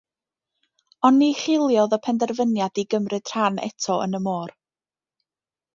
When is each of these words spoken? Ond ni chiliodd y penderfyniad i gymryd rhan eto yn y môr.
Ond 1.09 1.21
ni 1.23 1.27
chiliodd 1.41 1.93
y 1.97 1.99
penderfyniad 2.07 2.83
i 2.83 2.87
gymryd 2.95 3.33
rhan 3.35 3.61
eto 3.69 4.01
yn 4.07 4.21
y 4.21 4.25
môr. 4.31 4.57